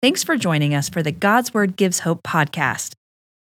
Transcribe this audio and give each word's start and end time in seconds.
Thanks 0.00 0.22
for 0.22 0.36
joining 0.36 0.76
us 0.76 0.88
for 0.88 1.02
the 1.02 1.10
God's 1.10 1.52
Word 1.52 1.74
Gives 1.74 1.98
Hope 1.98 2.22
podcast. 2.22 2.92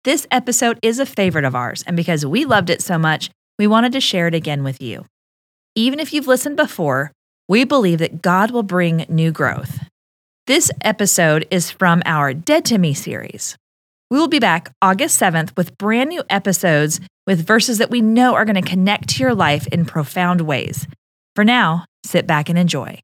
This 0.03 0.27
episode 0.29 0.77
is 0.83 0.99
a 0.99 1.05
favorite 1.05 1.45
of 1.45 1.55
ours, 1.55 1.83
and 1.87 1.97
because 1.97 2.27
we 2.27 2.45
loved 2.45 2.69
it 2.69 2.79
so 2.79 2.99
much, 2.99 3.31
we 3.57 3.65
wanted 3.65 3.91
to 3.93 3.99
share 3.99 4.27
it 4.27 4.35
again 4.35 4.63
with 4.63 4.79
you. 4.79 5.07
Even 5.73 5.99
if 5.99 6.13
you've 6.13 6.27
listened 6.27 6.55
before, 6.55 7.11
we 7.49 7.63
believe 7.63 7.97
that 7.97 8.21
God 8.21 8.51
will 8.51 8.61
bring 8.61 9.07
new 9.09 9.31
growth. 9.31 9.79
This 10.45 10.69
episode 10.81 11.47
is 11.49 11.71
from 11.71 12.03
our 12.05 12.35
Dead 12.35 12.65
to 12.65 12.77
Me 12.77 12.93
series. 12.93 13.57
We 14.11 14.19
will 14.19 14.27
be 14.27 14.37
back 14.37 14.71
August 14.79 15.19
7th 15.19 15.57
with 15.57 15.75
brand 15.79 16.11
new 16.11 16.21
episodes 16.29 16.99
with 17.25 17.47
verses 17.47 17.79
that 17.79 17.89
we 17.89 18.01
know 18.01 18.35
are 18.35 18.45
going 18.45 18.61
to 18.61 18.69
connect 18.69 19.09
to 19.09 19.23
your 19.23 19.33
life 19.33 19.65
in 19.69 19.85
profound 19.85 20.41
ways. 20.41 20.85
For 21.35 21.43
now, 21.43 21.85
sit 22.05 22.27
back 22.27 22.47
and 22.47 22.59
enjoy. 22.59 22.99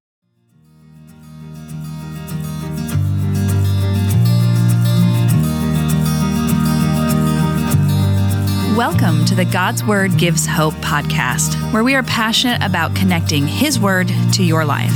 Welcome 8.79 9.25
to 9.25 9.35
the 9.35 9.43
God's 9.43 9.83
Word 9.83 10.17
Gives 10.17 10.45
Hope 10.45 10.73
podcast, 10.75 11.73
where 11.73 11.83
we 11.83 11.95
are 11.95 12.03
passionate 12.03 12.63
about 12.63 12.95
connecting 12.95 13.45
His 13.45 13.77
Word 13.77 14.07
to 14.31 14.41
your 14.41 14.63
life. 14.63 14.93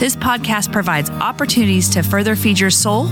This 0.00 0.16
podcast 0.16 0.72
provides 0.72 1.08
opportunities 1.08 1.88
to 1.90 2.02
further 2.02 2.34
feed 2.34 2.58
your 2.58 2.72
soul 2.72 3.08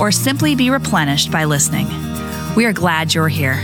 or 0.00 0.10
simply 0.10 0.56
be 0.56 0.68
replenished 0.68 1.30
by 1.30 1.44
listening. 1.44 1.86
We 2.56 2.64
are 2.64 2.72
glad 2.72 3.14
you're 3.14 3.28
here. 3.28 3.62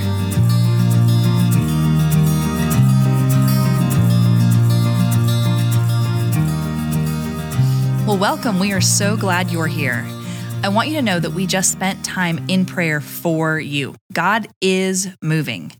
Well, 8.06 8.18
welcome. 8.18 8.60
We 8.60 8.72
are 8.72 8.80
so 8.80 9.16
glad 9.16 9.50
you're 9.50 9.66
here. 9.66 10.06
I 10.64 10.68
want 10.68 10.86
you 10.86 10.94
to 10.94 11.02
know 11.02 11.18
that 11.18 11.32
we 11.32 11.46
just 11.46 11.72
spent 11.72 12.04
time 12.04 12.46
in 12.48 12.66
prayer 12.66 13.00
for 13.00 13.58
you. 13.58 13.96
God 14.12 14.46
is 14.60 15.08
moving. 15.20 15.72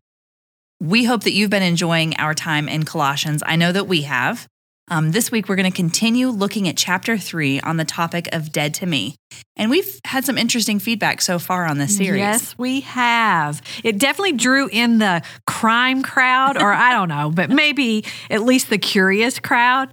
We 0.81 1.05
hope 1.05 1.23
that 1.23 1.33
you've 1.33 1.51
been 1.51 1.63
enjoying 1.63 2.17
our 2.17 2.35
time 2.35 2.69
in 2.69 2.83
Colossians. 2.83 3.45
I 3.47 3.55
know 3.55 3.71
that 3.71 3.87
we 3.87 4.03
have. 4.03 4.49
Um, 4.89 5.13
this 5.13 5.31
week, 5.31 5.49
we're 5.49 5.57
going 5.57 5.71
to 5.71 5.77
continue 5.77 6.29
looking 6.29 6.69
at 6.69 6.77
chapter 6.77 7.17
three 7.17 7.61
on 7.61 7.77
the 7.77 7.85
topic 7.85 8.29
of 8.33 8.53
dead 8.53 8.75
to 8.75 8.87
me. 8.87 9.15
And 9.57 9.71
we've 9.71 10.01
had 10.05 10.25
some 10.25 10.37
interesting 10.37 10.79
feedback 10.79 11.23
so 11.23 11.39
far 11.39 11.67
on 11.67 11.79
this 11.79 11.97
series. 11.97 12.19
Yes, 12.19 12.59
we 12.59 12.81
have. 12.81 13.63
It 13.85 13.99
definitely 13.99 14.33
drew 14.33 14.69
in 14.69 14.99
the 14.99 15.23
crime 15.47 16.03
crowd, 16.03 16.61
or 16.61 16.73
I 16.73 16.93
don't 16.93 17.09
know, 17.09 17.31
but 17.31 17.49
maybe 17.49 18.05
at 18.29 18.43
least 18.43 18.71
the 18.71 18.79
curious 18.79 19.39
crowd. 19.39 19.93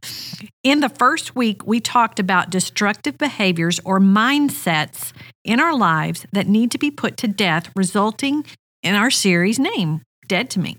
In 0.64 0.80
the 0.80 0.90
first 0.90 1.36
week, 1.36 1.66
we 1.66 1.80
talked 1.80 2.20
about 2.20 2.50
destructive 2.50 3.18
behaviors 3.18 3.80
or 3.86 4.00
mindsets 4.00 5.14
in 5.44 5.60
our 5.60 5.76
lives 5.76 6.26
that 6.34 6.48
need 6.48 6.72
to 6.72 6.78
be 6.78 6.90
put 6.90 7.16
to 7.18 7.28
death, 7.28 7.72
resulting 7.76 8.44
in 8.82 8.96
our 8.96 9.12
series 9.12 9.60
name, 9.60 10.02
Dead 10.28 10.50
to 10.52 10.60
Me. 10.60 10.78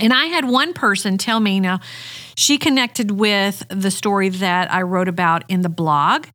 And 0.00 0.12
I 0.12 0.26
had 0.26 0.44
one 0.44 0.72
person 0.72 1.18
tell 1.18 1.40
me 1.40 1.60
now, 1.60 1.80
she 2.36 2.58
connected 2.58 3.10
with 3.10 3.64
the 3.68 3.90
story 3.90 4.28
that 4.28 4.72
I 4.72 4.82
wrote 4.82 5.08
about 5.08 5.44
in 5.48 5.62
the 5.62 5.68
blog 5.68 6.26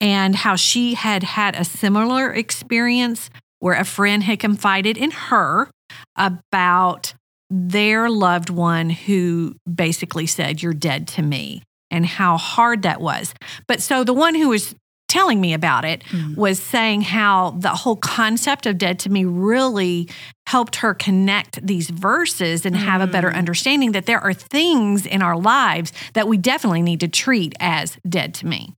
and 0.00 0.34
how 0.34 0.56
she 0.56 0.94
had 0.94 1.22
had 1.22 1.54
a 1.54 1.64
similar 1.64 2.32
experience 2.32 3.30
where 3.60 3.74
a 3.74 3.84
friend 3.84 4.24
had 4.24 4.40
confided 4.40 4.96
in 4.96 5.12
her 5.12 5.70
about 6.16 7.14
their 7.48 8.10
loved 8.10 8.50
one 8.50 8.90
who 8.90 9.54
basically 9.72 10.26
said, 10.26 10.62
You're 10.62 10.72
dead 10.72 11.06
to 11.08 11.22
me, 11.22 11.62
and 11.90 12.04
how 12.04 12.36
hard 12.36 12.82
that 12.82 13.00
was. 13.00 13.34
But 13.68 13.80
so 13.80 14.02
the 14.02 14.14
one 14.14 14.34
who 14.34 14.48
was 14.48 14.74
telling 15.12 15.42
me 15.42 15.52
about 15.52 15.84
it 15.84 16.02
mm-hmm. 16.04 16.40
was 16.40 16.58
saying 16.58 17.02
how 17.02 17.50
the 17.58 17.68
whole 17.68 17.96
concept 17.96 18.64
of 18.64 18.78
dead 18.78 18.98
to 18.98 19.10
me 19.10 19.26
really 19.26 20.08
helped 20.46 20.76
her 20.76 20.94
connect 20.94 21.64
these 21.64 21.90
verses 21.90 22.64
and 22.64 22.74
mm-hmm. 22.74 22.86
have 22.86 23.02
a 23.02 23.06
better 23.06 23.30
mm. 23.30 23.36
understanding 23.36 23.92
that 23.92 24.06
there 24.06 24.20
are 24.20 24.32
things 24.32 25.04
in 25.04 25.20
our 25.20 25.36
lives 25.36 25.92
that 26.14 26.26
we 26.26 26.38
definitely 26.38 26.80
need 26.80 26.98
to 27.00 27.08
treat 27.08 27.54
as 27.60 27.98
dead 28.08 28.32
to 28.32 28.46
me. 28.46 28.72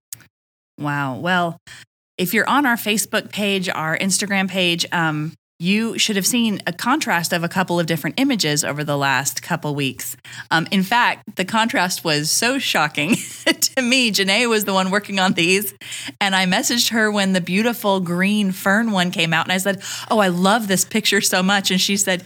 Wow. 0.76 1.18
Well, 1.18 1.56
if 2.18 2.34
you're 2.34 2.48
on 2.48 2.66
our 2.66 2.76
Facebook 2.76 3.30
page, 3.30 3.68
our 3.68 3.96
Instagram 3.96 4.50
page, 4.50 4.84
um, 4.90 5.34
you 5.60 5.96
should 5.98 6.16
have 6.16 6.26
seen 6.26 6.60
a 6.66 6.72
contrast 6.72 7.32
of 7.32 7.44
a 7.44 7.48
couple 7.48 7.78
of 7.78 7.86
different 7.86 8.18
images 8.18 8.64
over 8.64 8.82
the 8.82 8.98
last 8.98 9.40
couple 9.40 9.72
weeks. 9.74 10.16
Um, 10.50 10.66
in 10.72 10.82
fact, 10.82 11.36
the 11.36 11.44
contrast 11.44 12.04
was 12.04 12.28
so 12.28 12.58
shocking 12.58 13.10
to 13.76 13.82
me. 13.82 14.10
Janae 14.10 14.48
was 14.48 14.64
the 14.64 14.72
one 14.72 14.90
working 14.90 15.18
on 15.18 15.32
these, 15.32 15.74
and 16.20 16.34
I 16.34 16.46
messaged 16.46 16.90
her 16.90 17.10
when 17.10 17.32
the 17.32 17.40
beautiful 17.40 18.00
green 18.00 18.52
fern 18.52 18.90
one 18.90 19.10
came 19.10 19.32
out, 19.32 19.46
and 19.46 19.52
I 19.52 19.58
said, 19.58 19.82
"Oh, 20.10 20.18
I 20.18 20.28
love 20.28 20.68
this 20.68 20.84
picture 20.84 21.20
so 21.20 21.42
much," 21.42 21.70
and 21.70 21.80
she 21.80 21.96
said. 21.96 22.24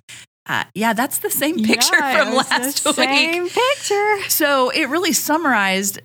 Uh, 0.50 0.64
yeah, 0.74 0.94
that's 0.94 1.18
the 1.18 1.28
same 1.28 1.62
picture 1.62 1.98
yeah, 1.98 2.24
from 2.24 2.34
last 2.34 2.82
week. 2.86 2.94
Same 2.94 3.50
picture. 3.50 4.30
So 4.30 4.70
it 4.70 4.88
really 4.88 5.12
summarized 5.12 6.00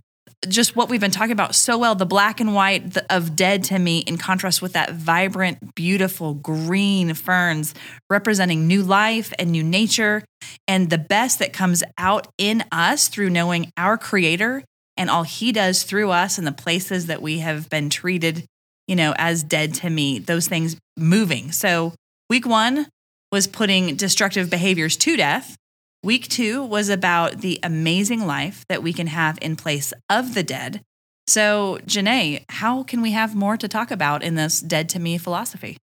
just 0.48 0.76
what 0.76 0.90
we've 0.90 1.02
been 1.02 1.12
talking 1.12 1.32
about 1.32 1.56
so 1.56 1.78
well 1.78 1.96
the 1.96 2.06
black 2.06 2.40
and 2.40 2.54
white 2.54 2.98
of 3.10 3.36
dead 3.36 3.64
to 3.64 3.80
me 3.80 4.00
in 4.00 4.18
contrast 4.18 4.62
with 4.62 4.74
that 4.74 4.94
vibrant 4.94 5.76
beautiful 5.76 6.34
green 6.34 7.14
ferns 7.14 7.74
representing 8.10 8.68
new 8.68 8.84
life 8.84 9.34
and 9.40 9.52
new 9.52 9.64
nature 9.64 10.24
and 10.68 10.90
the 10.90 10.98
best 10.98 11.40
that 11.40 11.54
comes 11.54 11.84
out 11.98 12.28
in 12.38 12.64
us 12.72 13.08
through 13.08 13.30
knowing 13.30 13.72
our 13.78 13.98
creator 13.98 14.64
and 14.98 15.10
all 15.10 15.24
he 15.24 15.52
does 15.52 15.84
through 15.84 16.12
us 16.12 16.38
and 16.38 16.46
the 16.46 16.52
places 16.52 17.08
that 17.08 17.22
we 17.22 17.40
have 17.40 17.70
been 17.70 17.90
treated 17.90 18.46
you 18.88 18.96
know 18.96 19.14
as 19.18 19.44
dead 19.44 19.74
to 19.74 19.90
me 19.90 20.20
those 20.20 20.48
things 20.48 20.76
moving 20.98 21.52
so 21.52 21.94
week 22.30 22.46
1 22.46 22.88
was 23.32 23.48
putting 23.48 23.96
destructive 23.96 24.50
behaviors 24.50 24.96
to 24.98 25.18
death 25.18 25.56
Week 26.04 26.28
two 26.28 26.66
was 26.66 26.90
about 26.90 27.40
the 27.40 27.62
amazing 27.64 28.28
life 28.28 28.66
that 28.68 28.84
we 28.84 28.92
can 28.92 29.08
have 29.08 29.40
in 29.42 29.56
place 29.56 29.94
of 30.10 30.34
the 30.34 30.44
dead. 30.44 30.82
So, 31.28 31.80
Janae, 31.86 32.44
how 32.50 32.84
can 32.84 33.02
we 33.02 33.12
have 33.12 33.34
more 33.34 33.56
to 33.56 33.70
talk 33.70 33.90
about 33.90 34.22
in 34.22 34.36
this 34.36 34.60
dead 34.60 34.90
to 34.90 35.00
me 35.00 35.18
philosophy? 35.18 35.78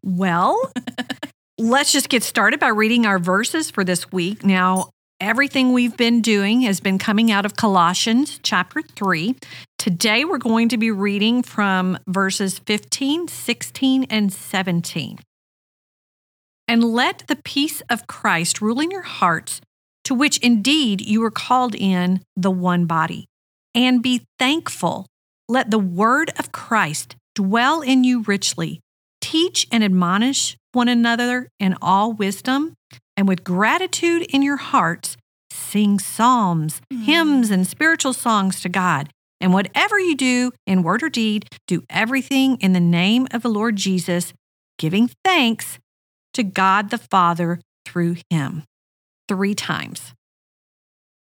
Well, 0.00 0.72
let's 1.58 1.90
just 1.90 2.08
get 2.08 2.22
started 2.22 2.60
by 2.60 2.68
reading 2.68 3.04
our 3.04 3.18
verses 3.18 3.68
for 3.68 3.82
this 3.82 4.12
week. 4.12 4.44
Now, 4.44 4.90
everything 5.20 5.72
we've 5.72 5.96
been 5.96 6.20
doing 6.20 6.62
has 6.62 6.80
been 6.80 6.98
coming 6.98 7.30
out 7.30 7.44
of 7.44 7.56
Colossians 7.56 8.40
chapter 8.42 8.82
3. 8.82 9.34
Today, 9.78 10.24
we're 10.24 10.38
going 10.38 10.68
to 10.68 10.76
be 10.76 10.90
reading 10.90 11.42
from 11.42 11.98
verses 12.06 12.58
15, 12.60 13.28
16, 13.28 14.04
and 14.04 14.32
17 14.32 15.18
and 16.68 16.84
let 16.84 17.24
the 17.26 17.36
peace 17.36 17.80
of 17.88 18.06
Christ 18.06 18.60
rule 18.60 18.78
in 18.78 18.90
your 18.90 19.02
hearts, 19.02 19.62
to 20.04 20.14
which 20.14 20.38
indeed 20.38 21.00
you 21.00 21.22
were 21.22 21.30
called 21.30 21.74
in 21.74 22.20
the 22.36 22.50
one 22.50 22.84
body. 22.84 23.26
And 23.74 24.02
be 24.02 24.26
thankful. 24.38 25.06
Let 25.48 25.70
the 25.70 25.78
word 25.78 26.30
of 26.38 26.52
Christ 26.52 27.16
dwell 27.34 27.80
in 27.80 28.04
you 28.04 28.22
richly. 28.22 28.80
Teach 29.30 29.66
and 29.70 29.84
admonish 29.84 30.56
one 30.72 30.88
another 30.88 31.50
in 31.60 31.76
all 31.82 32.14
wisdom, 32.14 32.72
and 33.14 33.28
with 33.28 33.44
gratitude 33.44 34.22
in 34.22 34.40
your 34.40 34.56
hearts, 34.56 35.18
sing 35.50 35.98
psalms, 35.98 36.80
mm. 36.90 37.04
hymns, 37.04 37.50
and 37.50 37.66
spiritual 37.66 38.14
songs 38.14 38.62
to 38.62 38.70
God. 38.70 39.10
And 39.38 39.52
whatever 39.52 40.00
you 40.00 40.16
do 40.16 40.52
in 40.66 40.82
word 40.82 41.02
or 41.02 41.10
deed, 41.10 41.46
do 41.66 41.82
everything 41.90 42.56
in 42.62 42.72
the 42.72 42.80
name 42.80 43.28
of 43.30 43.42
the 43.42 43.50
Lord 43.50 43.76
Jesus, 43.76 44.32
giving 44.78 45.10
thanks 45.22 45.78
to 46.32 46.42
God 46.42 46.88
the 46.88 46.96
Father 46.96 47.60
through 47.84 48.16
him 48.30 48.62
three 49.28 49.54
times 49.54 50.14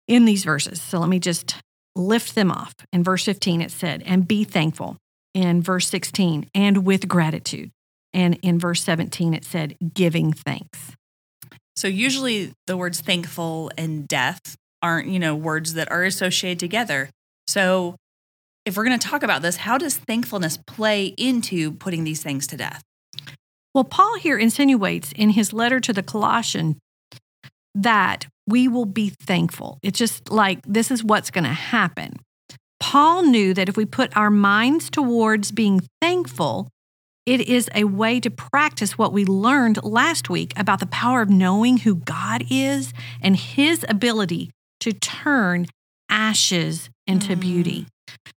in 0.08 0.24
these 0.24 0.42
verses. 0.42 0.82
So 0.82 0.98
let 0.98 1.08
me 1.08 1.20
just 1.20 1.54
lift 1.94 2.34
them 2.34 2.50
off. 2.50 2.74
In 2.92 3.04
verse 3.04 3.24
15, 3.24 3.60
it 3.60 3.70
said, 3.70 4.02
and 4.04 4.26
be 4.26 4.42
thankful. 4.42 4.96
In 5.34 5.62
verse 5.62 5.86
16, 5.86 6.50
and 6.52 6.84
with 6.84 7.06
gratitude. 7.06 7.70
And 8.14 8.38
in 8.43 8.59
verse 8.59 8.82
17, 8.82 9.35
it 9.35 9.44
said, 9.44 9.76
giving 9.94 10.32
thanks. 10.32 10.93
So 11.76 11.88
usually 11.88 12.53
the 12.67 12.76
words 12.76 13.00
thankful 13.00 13.70
and 13.79 14.06
death 14.06 14.56
aren't, 14.82 15.09
you 15.09 15.19
know, 15.19 15.35
words 15.35 15.75
that 15.75 15.91
are 15.91 16.05
associated 16.05 16.59
together. 16.59 17.09
So 17.47 17.97
if 18.64 18.76
we're 18.76 18.85
going 18.85 18.99
to 18.99 19.09
talk 19.09 19.23
about 19.23 19.43
this, 19.43 19.56
how 19.56 19.79
does 19.79 19.97
thankfulness 19.97 20.59
play 20.67 21.06
into 21.17 21.73
putting 21.73 22.05
these 22.05 22.23
things 22.23 22.47
to 22.49 22.56
death? 22.56 22.82
Well, 23.75 23.85
Paul 23.85 24.19
here 24.19 24.38
insinuates 24.38 25.12
in 25.12 25.31
his 25.31 25.53
letter 25.53 25.81
to 25.81 25.93
the 25.93 26.03
Colossian 26.03 26.76
that 27.75 28.26
we 28.47 28.69
will 28.69 28.85
be 28.85 29.08
thankful. 29.08 29.79
It's 29.82 29.99
just 29.99 30.31
like 30.31 30.61
this 30.67 30.91
is 30.91 31.03
what's 31.03 31.31
going 31.31 31.44
to 31.44 31.50
happen. 31.50 32.17
Paul 32.81 33.23
knew 33.23 33.55
that 33.55 33.69
if 33.69 33.76
we 33.76 33.87
put 33.87 34.15
our 34.17 34.31
minds 34.31 34.91
towards 34.91 35.53
being 35.53 35.81
thankful, 36.00 36.69
it 37.24 37.40
is 37.42 37.70
a 37.74 37.84
way 37.84 38.19
to 38.20 38.30
practice 38.30 38.98
what 38.98 39.12
we 39.12 39.24
learned 39.24 39.82
last 39.84 40.28
week 40.28 40.52
about 40.56 40.80
the 40.80 40.86
power 40.86 41.22
of 41.22 41.30
knowing 41.30 41.78
who 41.78 41.96
God 41.96 42.44
is 42.50 42.92
and 43.20 43.36
his 43.36 43.84
ability 43.88 44.50
to 44.80 44.92
turn 44.92 45.66
ashes 46.08 46.90
into 47.06 47.36
mm. 47.36 47.40
beauty. 47.40 47.86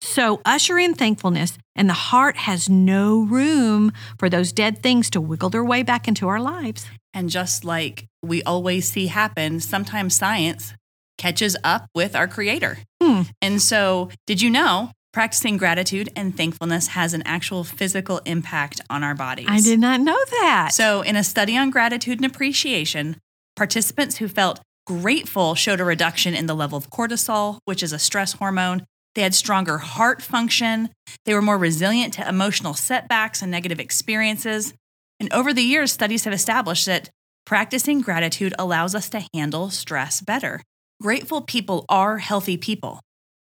So 0.02 0.42
usher 0.46 0.78
in 0.78 0.94
thankfulness, 0.94 1.58
and 1.76 1.90
the 1.90 1.94
heart 1.94 2.36
has 2.36 2.70
no 2.70 3.22
room 3.22 3.94
for 4.20 4.30
those 4.30 4.52
dead 4.52 4.84
things 4.84 5.10
to 5.12 5.22
wiggle 5.22 5.50
their 5.50 5.64
way 5.64 5.82
back 5.84 6.08
into 6.08 6.28
our 6.28 6.40
lives. 6.40 6.86
And 7.14 7.30
just 7.30 7.64
like 7.64 8.06
we 8.22 8.44
always 8.44 8.92
see 8.92 9.08
happen, 9.08 9.60
sometimes 9.60 10.16
science 10.16 10.74
catches 11.18 11.56
up 11.64 11.88
with 11.96 12.16
our 12.16 12.28
creator. 12.28 12.80
Hmm. 13.02 13.22
And 13.42 13.62
so, 13.62 14.10
did 14.28 14.42
you 14.42 14.50
know 14.50 14.92
practicing 15.14 15.56
gratitude 15.58 16.10
and 16.16 16.36
thankfulness 16.36 16.88
has 16.88 17.14
an 17.14 17.24
actual 17.26 17.64
physical 17.64 18.20
impact 18.26 18.82
on 18.90 19.04
our 19.04 19.16
bodies? 19.16 19.48
I 19.48 19.62
did 19.62 19.80
not 19.80 20.02
know 20.02 20.18
that. 20.42 20.72
So, 20.74 21.02
in 21.02 21.16
a 21.16 21.24
study 21.24 21.56
on 21.56 21.70
gratitude 21.70 22.18
and 22.18 22.26
appreciation, 22.26 23.18
participants 23.56 24.18
who 24.18 24.28
felt 24.28 24.60
grateful 24.86 25.56
showed 25.56 25.80
a 25.80 25.86
reduction 25.86 26.34
in 26.34 26.48
the 26.48 26.56
level 26.56 26.78
of 26.78 26.90
cortisol, 26.90 27.60
which 27.66 27.82
is 27.82 27.94
a 27.94 28.00
stress 28.00 28.34
hormone. 28.34 28.86
They 29.16 29.22
had 29.22 29.36
stronger 29.36 29.78
heart 29.78 30.22
function. 30.22 30.90
They 31.26 31.34
were 31.34 31.42
more 31.42 31.58
resilient 31.58 32.16
to 32.16 32.28
emotional 32.28 32.74
setbacks 32.74 33.42
and 33.42 33.52
negative 33.52 33.80
experiences. 33.80 34.74
And 35.20 35.32
over 35.32 35.54
the 35.54 35.62
years, 35.62 35.92
studies 35.92 36.24
have 36.26 36.34
established 36.34 36.88
that 36.88 37.10
practicing 37.46 38.02
gratitude 38.02 38.54
allows 38.58 38.96
us 38.96 39.10
to 39.12 39.26
handle 39.34 39.70
stress 39.70 40.20
better. 40.20 40.62
Grateful 41.02 41.42
people 41.42 41.86
are 41.88 42.18
healthy 42.18 42.58
people. 42.58 43.00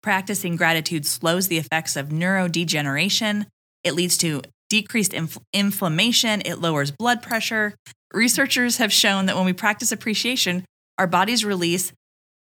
Practicing 0.06 0.54
gratitude 0.54 1.04
slows 1.04 1.48
the 1.48 1.58
effects 1.58 1.96
of 1.96 2.10
neurodegeneration. 2.10 3.46
It 3.82 3.94
leads 3.94 4.16
to 4.18 4.40
decreased 4.70 5.12
inf- 5.12 5.36
inflammation. 5.52 6.42
It 6.44 6.60
lowers 6.60 6.92
blood 6.92 7.22
pressure. 7.22 7.74
Researchers 8.14 8.76
have 8.76 8.92
shown 8.92 9.26
that 9.26 9.34
when 9.34 9.46
we 9.46 9.52
practice 9.52 9.90
appreciation, 9.90 10.64
our 10.96 11.08
bodies 11.08 11.44
release 11.44 11.92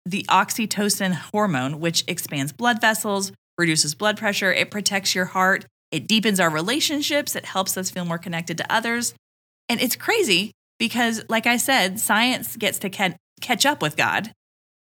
the 0.08 0.24
oxytocin 0.28 1.13
hormone, 1.13 1.80
which 1.80 2.04
expands 2.08 2.52
blood 2.52 2.81
vessels, 2.81 3.31
reduces 3.60 3.94
blood 3.94 4.18
pressure, 4.18 4.52
it 4.52 4.72
protects 4.72 5.13
your 5.13 5.25
heart, 5.25 5.68
it 5.92 6.08
deepens 6.08 6.40
our 6.40 6.50
relationships, 6.50 7.36
it 7.36 7.46
helps 7.46 7.78
us 7.78 7.92
feel 7.92 8.06
more 8.06 8.18
connected 8.18 8.58
to 8.58 8.74
others. 8.74 9.13
And 9.69 9.80
it's 9.80 9.96
crazy 9.96 10.52
because, 10.80 11.24
like 11.30 11.46
I 11.46 11.58
said, 11.58 12.00
science 12.00 12.56
gets 12.56 12.80
to 12.80 12.90
ca- 12.90 13.18
catch 13.40 13.68
up 13.68 13.84
with 13.84 13.98
God. 13.98 14.31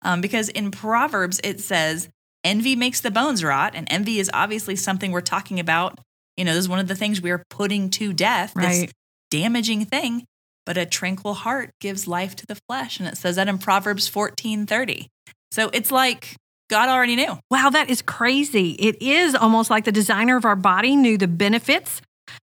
Um, 0.01 0.23
because 0.23 0.49
in 0.49 0.71
Proverbs, 0.71 1.43
it 1.45 1.61
says, 1.61 2.09
envy 2.45 2.77
makes 2.77 3.01
the 3.01 3.11
bones 3.11 3.43
rot. 3.45 3.73
And 3.75 3.87
envy 3.91 4.19
is 4.19 4.31
obviously 4.33 4.77
something 4.77 5.13
we're 5.13 5.21
talking 5.21 5.61
about. 5.61 5.99
You 6.37 6.45
know, 6.45 6.53
this 6.55 6.65
is 6.65 6.69
one 6.69 6.79
of 6.79 6.89
the 6.89 6.95
things 6.95 7.21
we're 7.21 7.45
putting 7.51 7.91
to 7.91 8.13
death, 8.13 8.53
this 8.55 8.91
damaging 9.31 9.85
thing. 9.85 10.25
But 10.67 10.77
a 10.77 10.87
tranquil 10.87 11.35
heart 11.35 11.71
gives 11.81 12.07
life 12.07 12.37
to 12.37 12.47
the 12.47 12.57
flesh. 12.69 13.01
And 13.01 13.09
it 13.09 13.17
says 13.17 13.37
that 13.37 13.49
in 13.49 13.59
Proverbs 13.59 14.09
14 14.09 14.67
30. 14.67 15.09
So 15.53 15.71
it's 15.73 15.91
like 15.91 16.37
God 16.69 16.89
already 16.89 17.17
knew. 17.17 17.39
Wow, 17.51 17.71
that 17.71 17.91
is 17.91 18.03
crazy. 18.03 18.71
It 18.73 19.03
is 19.03 19.35
almost 19.35 19.71
like 19.71 19.85
the 19.85 19.93
designer 19.93 20.37
of 20.37 20.45
our 20.45 20.57
body 20.57 20.97
knew 20.97 21.19
the 21.19 21.29
benefits 21.29 22.01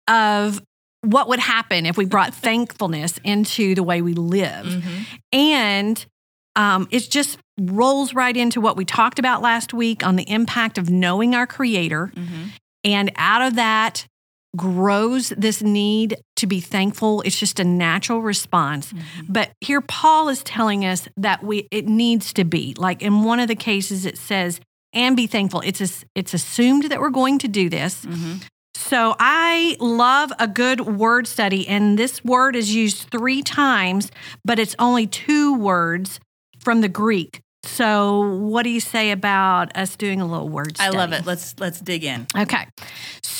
of 0.07 0.62
what 1.01 1.27
would 1.27 1.39
happen 1.39 1.86
if 1.86 1.97
we 1.97 2.06
brought 2.06 2.33
thankfulness 2.33 3.19
into 3.24 3.75
the 3.75 3.83
way 3.83 4.01
we 4.01 4.13
live. 4.13 4.65
Mm-hmm. 4.65 5.03
And 5.33 6.06
um, 6.55 6.88
it 6.91 7.09
just 7.09 7.39
rolls 7.59 8.13
right 8.13 8.35
into 8.35 8.61
what 8.61 8.77
we 8.77 8.85
talked 8.85 9.19
about 9.19 9.41
last 9.41 9.73
week 9.73 10.05
on 10.05 10.15
the 10.15 10.29
impact 10.29 10.77
of 10.77 10.89
knowing 10.89 11.35
our 11.35 11.47
creator. 11.47 12.11
Mm-hmm. 12.15 12.44
And 12.83 13.11
out 13.15 13.41
of 13.41 13.55
that 13.55 14.07
grows 14.55 15.29
this 15.29 15.61
need 15.61 16.17
to 16.35 16.45
be 16.45 16.59
thankful. 16.59 17.21
It's 17.21 17.39
just 17.39 17.59
a 17.59 17.63
natural 17.63 18.21
response. 18.21 18.94
But 19.27 19.51
here 19.61 19.81
Paul 19.81 20.29
is 20.29 20.44
telling 20.44 20.85
us 20.85 21.07
that 21.17 21.44
we 21.44 21.67
it 21.71 21.88
needs 21.88 22.33
to 22.33 22.44
be. 22.44 22.75
Like 22.77 23.01
in 23.01 23.23
one 23.23 23.39
of 23.39 23.47
the 23.47 23.55
cases 23.55 24.05
it 24.05 24.17
says 24.17 24.59
and 24.94 25.15
be 25.15 25.25
thankful. 25.25 25.61
It's 25.65 25.81
as- 25.81 26.05
it's 26.13 26.33
assumed 26.33 26.83
that 26.85 27.00
we're 27.00 27.09
going 27.09 27.39
to 27.39 27.47
do 27.47 27.69
this. 27.69 28.05
Mm-hmm. 28.05 28.33
So 28.75 29.15
I 29.17 29.77
love 29.79 30.31
a 30.39 30.47
good 30.47 30.81
word 30.81 31.25
study 31.25 31.67
and 31.67 31.97
this 31.97 32.23
word 32.23 32.55
is 32.55 32.75
used 32.75 33.09
3 33.11 33.41
times, 33.41 34.11
but 34.44 34.59
it's 34.59 34.75
only 34.77 35.07
two 35.07 35.55
words 35.55 36.19
from 36.63 36.81
the 36.81 36.89
Greek. 36.89 37.42
So 37.63 38.36
what 38.38 38.63
do 38.63 38.69
you 38.69 38.81
say 38.81 39.12
about 39.12 39.75
us 39.77 39.95
doing 39.95 40.19
a 40.19 40.25
little 40.25 40.50
word 40.50 40.75
study? 40.75 40.95
I 40.95 40.98
love 40.98 41.13
it. 41.13 41.25
Let's 41.25 41.57
let's 41.60 41.80
dig 41.80 42.04
in. 42.04 42.27
Okay. 42.38 42.65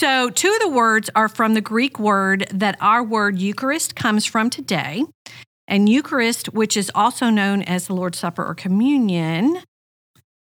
So, 0.04 0.30
two 0.30 0.52
of 0.52 0.60
the 0.60 0.70
words 0.70 1.10
are 1.16 1.30
from 1.30 1.54
the 1.54 1.62
Greek 1.62 2.00
word 2.00 2.48
that 2.52 2.78
our 2.81 3.04
word 3.04 3.38
Eucharist 3.40 3.96
comes 3.96 4.25
from 4.25 4.50
today. 4.50 5.06
And 5.68 5.88
Eucharist, 5.88 6.54
which 6.54 6.75
is 6.75 6.92
also 6.94 7.30
known 7.30 7.62
as 7.62 7.88
the 7.88 7.94
Lord's 7.94 8.18
Supper 8.18 8.44
or 8.44 8.54
communion. 8.54 9.62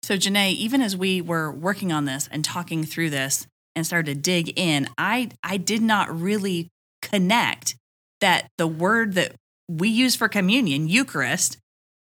So, 0.03 0.17
Janae, 0.17 0.53
even 0.53 0.83
as 0.83 0.97
we 0.97 1.23
were 1.23 1.51
working 1.51 1.93
on 1.93 2.05
this 2.05 2.29
and 2.31 2.45
talking 2.45 2.85
through 2.85 3.11
this 3.11 3.47
and 3.75 3.87
started 3.87 4.15
to 4.17 4.21
dig 4.21 4.59
in, 4.59 4.89
I, 4.99 5.31
I 5.43 5.57
did 5.57 5.83
not 5.83 6.15
really 6.15 6.69
connect 7.01 7.77
that 8.21 8.49
the 8.59 8.67
word 8.67 9.15
that 9.15 9.35
we 9.69 9.89
use 9.89 10.17
for 10.17 10.29
communion, 10.29 10.89
Eucharist, 10.89 11.59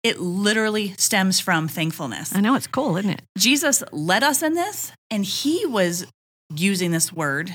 it 0.03 0.21
literally 0.21 0.95
stems 0.99 1.41
from 1.41 1.69
thankfulness. 1.69 2.35
I 2.35 2.41
know 2.41 2.55
it's 2.55 2.67
cool, 2.67 2.97
isn't 2.97 3.11
it? 3.11 3.23
Jesus 3.37 3.83
led 3.93 4.23
us 4.23 4.43
in 4.43 4.55
this, 4.55 4.93
and 5.11 5.25
he 5.25 5.67
was 5.67 6.07
using 6.55 6.91
this 6.91 7.13
word 7.13 7.55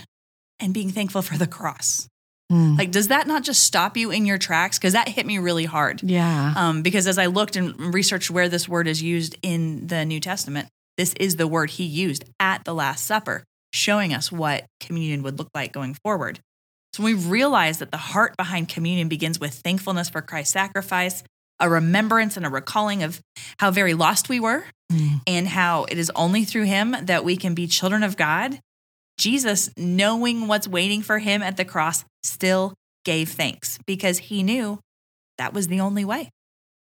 and 0.60 0.74
being 0.74 0.90
thankful 0.90 1.22
for 1.22 1.38
the 1.38 1.48
cross. 1.48 2.08
Mm. 2.52 2.78
Like, 2.78 2.92
does 2.92 3.08
that 3.08 3.26
not 3.28 3.44
just 3.44 3.64
stop 3.64 3.98
you 3.98 4.12
in 4.12 4.26
your 4.26 4.38
tracks? 4.38 4.78
Because 4.78 4.94
that 4.94 5.08
hit 5.08 5.26
me 5.26 5.40
really 5.40 5.66
hard. 5.66 6.04
Yeah. 6.04 6.54
Um, 6.56 6.82
because 6.82 7.08
as 7.08 7.18
I 7.18 7.28
looked 7.28 7.56
and 7.56 7.94
researched 7.94 8.30
where 8.30 8.50
this 8.50 8.68
word 8.68 8.88
is 8.88 9.02
used 9.02 9.36
in 9.42 9.88
the 9.88 10.06
New 10.06 10.20
Testament, 10.20 10.68
this 10.98 11.14
is 11.20 11.38
the 11.38 11.48
word 11.48 11.72
he 11.72 11.86
used 11.86 12.26
at 12.40 12.66
the 12.66 12.74
Last 12.74 13.06
Supper, 13.06 13.44
showing 13.74 14.14
us 14.14 14.32
what 14.32 14.66
communion 14.80 15.24
would 15.24 15.40
look 15.40 15.50
like 15.56 15.72
going 15.72 15.96
forward. 15.96 16.40
So 16.94 17.02
when 17.02 17.18
we 17.18 17.24
realize 17.28 17.80
that 17.80 17.90
the 17.90 17.98
heart 17.98 18.38
behind 18.38 18.70
communion 18.70 19.08
begins 19.08 19.40
with 19.40 19.54
thankfulness 19.54 20.10
for 20.10 20.22
Christ's 20.22 20.54
sacrifice, 20.54 21.24
a 21.60 21.70
remembrance 21.70 22.36
and 22.38 22.46
a 22.46 22.50
recalling 22.50 23.04
of 23.04 23.22
how 23.60 23.72
very 23.72 23.94
lost 23.94 24.30
we 24.30 24.40
were, 24.40 24.66
Mm. 24.92 25.22
and 25.26 25.48
how 25.48 25.86
it 25.86 25.98
is 25.98 26.12
only 26.16 26.44
through 26.46 26.66
him 26.66 26.96
that 27.04 27.24
we 27.26 27.36
can 27.38 27.56
be 27.56 27.66
children 27.68 28.04
of 28.04 28.16
God. 28.18 28.60
Jesus, 29.18 29.70
knowing 29.78 30.48
what's 30.48 30.68
waiting 30.68 31.02
for 31.02 31.20
him 31.20 31.42
at 31.42 31.58
the 31.58 31.66
cross, 31.66 32.04
still 32.24 32.74
gave 33.06 33.30
thanks 33.30 33.80
because 33.88 34.18
he 34.20 34.44
knew 34.44 34.80
that 35.38 35.54
was 35.54 35.68
the 35.68 35.80
only 35.80 36.06
way. 36.06 36.30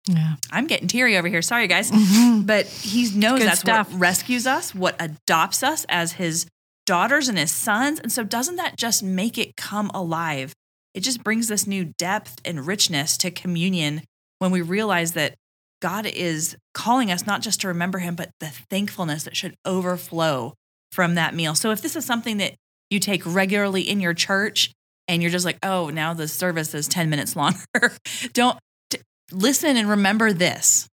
Yeah. 0.07 0.35
I'm 0.51 0.67
getting 0.67 0.87
teary 0.87 1.17
over 1.17 1.27
here. 1.27 1.41
Sorry, 1.41 1.67
guys. 1.67 1.89
Mhm. 1.91 2.45
But 2.45 2.67
he 2.67 3.09
knows 3.15 3.39
Good 3.39 3.47
that's 3.47 3.59
stuff. 3.61 3.89
what 3.89 3.99
rescues 3.99 4.45
us, 4.45 4.75
what 4.75 4.95
adopts 4.99 5.63
us 5.63 5.85
as 5.89 6.13
his 6.13 6.45
daughters 6.85 7.29
and 7.29 7.37
his 7.37 7.51
sons. 7.51 7.99
And 7.99 8.11
so, 8.11 8.23
doesn't 8.23 8.57
that 8.57 8.77
just 8.77 9.01
make 9.01 9.37
it 9.37 9.55
come 9.55 9.89
alive? 9.93 10.53
It 10.93 10.99
just 11.01 11.23
brings 11.23 11.47
this 11.47 11.65
new 11.65 11.93
depth 11.97 12.41
and 12.43 12.67
richness 12.67 13.15
to 13.17 13.31
communion 13.31 14.03
when 14.43 14.51
we 14.51 14.61
realize 14.61 15.13
that 15.13 15.35
God 15.81 16.05
is 16.05 16.57
calling 16.73 17.09
us 17.09 17.25
not 17.25 17.41
just 17.41 17.61
to 17.61 17.69
remember 17.69 17.99
him, 17.99 18.13
but 18.15 18.29
the 18.41 18.51
thankfulness 18.69 19.23
that 19.23 19.37
should 19.37 19.55
overflow 19.65 20.53
from 20.91 21.15
that 21.15 21.33
meal. 21.33 21.55
So, 21.55 21.71
if 21.71 21.81
this 21.81 21.95
is 21.95 22.03
something 22.03 22.37
that 22.37 22.55
you 22.89 22.99
take 22.99 23.21
regularly 23.25 23.81
in 23.89 24.01
your 24.01 24.13
church 24.13 24.69
and 25.07 25.21
you're 25.21 25.31
just 25.31 25.45
like, 25.45 25.59
oh, 25.63 25.89
now 25.89 26.13
the 26.13 26.27
service 26.27 26.73
is 26.75 26.89
10 26.89 27.09
minutes 27.09 27.37
longer, 27.37 27.57
don't 28.33 28.59
t- 28.89 28.99
listen 29.31 29.77
and 29.77 29.89
remember 29.89 30.33
this 30.33 30.89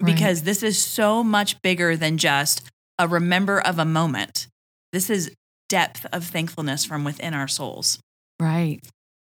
Right. 0.00 0.14
because 0.14 0.42
this 0.42 0.62
is 0.62 0.78
so 0.82 1.22
much 1.22 1.60
bigger 1.60 1.96
than 1.96 2.16
just 2.16 2.62
a 2.98 3.06
remember 3.06 3.60
of 3.60 3.78
a 3.78 3.84
moment. 3.84 4.46
This 4.92 5.10
is 5.10 5.30
depth 5.68 6.06
of 6.14 6.24
thankfulness 6.24 6.86
from 6.86 7.04
within 7.04 7.34
our 7.34 7.48
souls. 7.48 7.98
Right. 8.40 8.80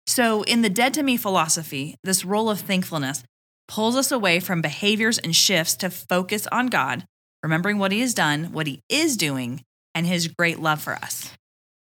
So, 0.06 0.42
in 0.42 0.60
the 0.60 0.68
dead 0.70 0.92
to 0.94 1.02
me 1.02 1.16
philosophy, 1.16 1.96
this 2.04 2.26
role 2.26 2.50
of 2.50 2.60
thankfulness 2.60 3.22
pulls 3.68 3.96
us 3.96 4.12
away 4.12 4.40
from 4.40 4.60
behaviors 4.60 5.18
and 5.18 5.34
shifts 5.34 5.76
to 5.76 5.90
focus 5.90 6.46
on 6.52 6.68
God, 6.68 7.04
remembering 7.42 7.78
what 7.78 7.92
He 7.92 8.00
has 8.00 8.14
done, 8.14 8.52
what 8.52 8.66
He 8.66 8.80
is 8.88 9.16
doing, 9.16 9.62
and 9.94 10.06
His 10.06 10.28
great 10.28 10.60
love 10.60 10.80
for 10.80 10.94
us. 10.94 11.32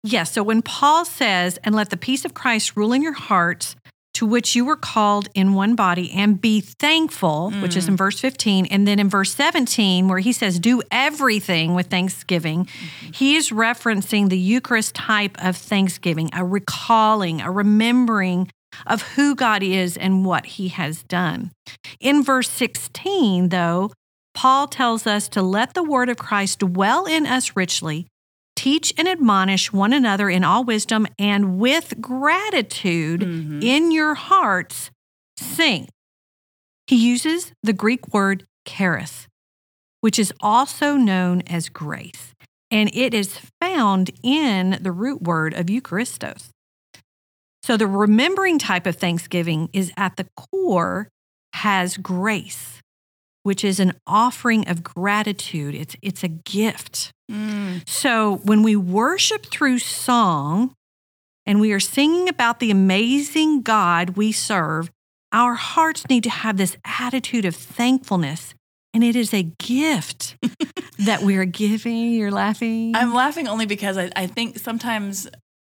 Yes. 0.02 0.32
So 0.32 0.42
when 0.42 0.62
Paul 0.62 1.04
says, 1.04 1.58
and 1.64 1.74
let 1.74 1.90
the 1.90 1.96
peace 1.96 2.24
of 2.24 2.34
Christ 2.34 2.76
rule 2.76 2.92
in 2.92 3.02
your 3.02 3.12
hearts, 3.12 3.74
to 4.14 4.24
which 4.24 4.56
you 4.56 4.64
were 4.64 4.76
called 4.76 5.28
in 5.34 5.52
one 5.52 5.74
body, 5.74 6.10
and 6.12 6.40
be 6.40 6.62
thankful, 6.62 7.50
which 7.60 7.76
is 7.76 7.84
mm. 7.84 7.88
in 7.88 7.96
verse 7.98 8.18
15. 8.18 8.64
And 8.66 8.88
then 8.88 8.98
in 8.98 9.10
verse 9.10 9.34
17, 9.34 10.08
where 10.08 10.20
he 10.20 10.32
says, 10.32 10.58
do 10.58 10.80
everything 10.90 11.74
with 11.74 11.88
thanksgiving, 11.88 12.64
mm-hmm. 12.64 13.12
he 13.12 13.36
is 13.36 13.50
referencing 13.50 14.30
the 14.30 14.38
Eucharist 14.38 14.94
type 14.94 15.36
of 15.44 15.54
thanksgiving, 15.54 16.30
a 16.32 16.42
recalling, 16.46 17.42
a 17.42 17.50
remembering 17.50 18.50
of 18.86 19.02
who 19.14 19.34
God 19.34 19.62
is 19.62 19.96
and 19.96 20.24
what 20.24 20.46
he 20.46 20.68
has 20.68 21.02
done. 21.04 21.52
In 22.00 22.22
verse 22.22 22.48
16, 22.50 23.50
though, 23.50 23.92
Paul 24.34 24.66
tells 24.68 25.06
us 25.06 25.28
to 25.30 25.42
let 25.42 25.74
the 25.74 25.82
word 25.82 26.08
of 26.08 26.18
Christ 26.18 26.58
dwell 26.58 27.06
in 27.06 27.26
us 27.26 27.56
richly 27.56 28.06
teach 28.54 28.92
and 28.96 29.06
admonish 29.06 29.72
one 29.72 29.92
another 29.92 30.30
in 30.30 30.42
all 30.42 30.64
wisdom 30.64 31.06
and 31.18 31.58
with 31.58 32.00
gratitude 32.00 33.20
Mhm. 33.20 33.62
in 33.62 33.90
your 33.92 34.14
hearts 34.14 34.90
sing 35.38 35.88
he 36.86 36.96
uses 36.96 37.52
the 37.62 37.74
greek 37.74 38.14
word 38.14 38.44
charis 38.66 39.26
which 40.00 40.18
is 40.18 40.32
also 40.40 40.96
known 40.96 41.42
as 41.42 41.68
grace 41.68 42.32
and 42.70 42.90
it 42.94 43.12
is 43.12 43.38
found 43.60 44.10
in 44.22 44.78
the 44.80 44.90
root 44.92 45.22
word 45.22 45.52
of 45.54 45.66
Eucharistos. 45.66 46.48
So 47.66 47.76
the 47.76 47.88
remembering 47.88 48.60
type 48.60 48.86
of 48.86 48.94
thanksgiving 48.94 49.70
is 49.72 49.90
at 49.96 50.16
the 50.16 50.28
core 50.36 51.08
has 51.52 51.96
grace, 51.96 52.80
which 53.42 53.64
is 53.64 53.80
an 53.80 53.94
offering 54.06 54.68
of 54.68 54.84
gratitude. 54.84 55.74
It's 55.74 55.96
it's 56.00 56.22
a 56.22 56.28
gift. 56.28 57.10
Mm. 57.28 57.82
So 57.88 58.36
when 58.44 58.62
we 58.62 58.76
worship 58.76 59.46
through 59.46 59.80
song 59.80 60.74
and 61.44 61.60
we 61.60 61.72
are 61.72 61.80
singing 61.80 62.28
about 62.28 62.60
the 62.60 62.70
amazing 62.70 63.62
God 63.62 64.10
we 64.10 64.30
serve, 64.30 64.92
our 65.32 65.54
hearts 65.54 66.08
need 66.08 66.22
to 66.22 66.30
have 66.30 66.58
this 66.58 66.76
attitude 66.84 67.44
of 67.44 67.56
thankfulness. 67.56 68.54
And 68.94 69.02
it 69.02 69.16
is 69.16 69.34
a 69.34 69.42
gift 69.42 70.36
that 71.00 71.22
we 71.22 71.36
are 71.36 71.44
giving. 71.44 72.12
You're 72.12 72.30
laughing. 72.30 72.94
I'm 72.94 73.12
laughing 73.12 73.48
only 73.48 73.66
because 73.66 73.98
I, 73.98 74.12
I 74.14 74.28
think 74.28 74.60
sometimes 74.60 75.26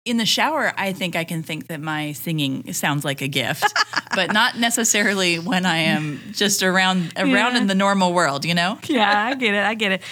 in 0.07 0.17
the 0.17 0.25
shower, 0.25 0.73
I 0.79 0.93
think 0.93 1.17
I 1.17 1.25
can 1.25 1.43
think 1.43 1.67
that 1.67 1.81
my 1.81 2.13
singing 2.13 2.73
sounds 2.73 3.05
like 3.05 3.21
a 3.21 3.29
gift, 3.29 3.71
but 4.15 4.33
not 4.33 4.57
necessarily 4.57 5.39
when 5.39 5.67
I 5.67 5.79
am 5.79 6.21
just 6.33 6.63
around 6.63 7.13
around 7.17 7.55
Yeah. 7.55 7.59
in 7.59 7.67
the 7.67 7.75
normal 7.75 8.15
world. 8.15 8.45
You 8.45 8.55
know? 8.55 8.79
yeah, 8.87 9.27
I 9.27 9.35
get 9.35 9.55
it. 9.55 9.65
I 9.65 9.75
get 9.75 9.93
it. 9.93 10.03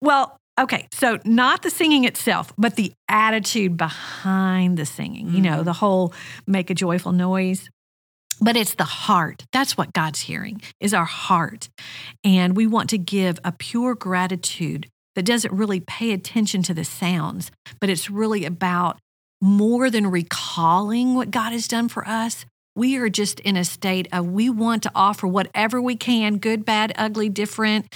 Well, 0.00 0.36
okay. 0.58 0.88
So, 0.92 1.18
not 1.24 1.62
the 1.62 1.70
singing 1.70 2.04
itself, 2.04 2.52
but 2.56 2.76
the 2.76 2.92
attitude 3.08 3.76
behind 3.76 4.78
the 4.78 4.86
singing, 4.86 5.34
you 5.34 5.42
know, 5.42 5.56
mm-hmm. 5.56 5.64
the 5.64 5.74
whole 5.74 6.14
make 6.46 6.70
a 6.70 6.74
joyful 6.74 7.12
noise. 7.12 7.68
But 8.40 8.56
it's 8.56 8.74
the 8.74 8.84
heart. 8.84 9.44
That's 9.52 9.76
what 9.76 9.92
God's 9.92 10.20
hearing, 10.20 10.62
is 10.80 10.94
our 10.94 11.04
heart. 11.04 11.68
And 12.24 12.56
we 12.56 12.66
want 12.66 12.90
to 12.90 12.98
give 12.98 13.38
a 13.44 13.52
pure 13.52 13.94
gratitude 13.94 14.88
that 15.14 15.24
doesn't 15.24 15.52
really 15.52 15.78
pay 15.80 16.12
attention 16.12 16.62
to 16.64 16.74
the 16.74 16.84
sounds, 16.84 17.52
but 17.80 17.90
it's 17.90 18.10
really 18.10 18.44
about 18.44 18.98
more 19.42 19.90
than 19.90 20.06
recalling 20.06 21.14
what 21.14 21.30
God 21.30 21.52
has 21.52 21.68
done 21.68 21.88
for 21.88 22.08
us. 22.08 22.46
We 22.74 22.96
are 22.96 23.10
just 23.10 23.40
in 23.40 23.58
a 23.58 23.64
state 23.64 24.08
of 24.12 24.26
we 24.28 24.48
want 24.48 24.84
to 24.84 24.92
offer 24.94 25.26
whatever 25.26 25.82
we 25.82 25.96
can 25.96 26.38
good, 26.38 26.64
bad, 26.64 26.94
ugly, 26.96 27.28
different, 27.28 27.92